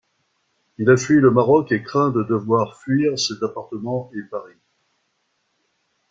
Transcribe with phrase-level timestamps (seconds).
[0.79, 4.55] Il a fui le Maroc, et craint de devoir fuir cet appartement et Paris...